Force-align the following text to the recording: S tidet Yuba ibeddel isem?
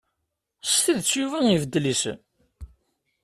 S 0.63 0.73
tidet 0.83 1.11
Yuba 1.19 1.39
ibeddel 1.53 1.85
isem? 1.93 2.19